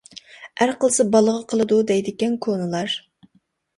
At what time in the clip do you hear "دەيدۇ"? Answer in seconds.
1.91-2.33